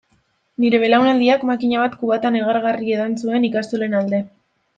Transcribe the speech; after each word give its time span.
Nire 0.61 0.77
belaunaldiak 0.83 1.43
makina 1.49 1.83
bat 1.83 1.99
kubata 1.99 2.33
negargarri 2.37 2.97
edan 2.97 3.15
zuen 3.21 3.47
ikastolen 3.53 3.97
alde. 4.01 4.25